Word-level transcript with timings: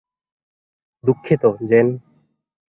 দুঃখিত, 1.03 1.43
জেন। 1.69 1.87